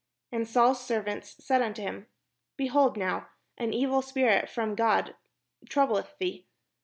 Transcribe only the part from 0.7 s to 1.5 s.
serv ants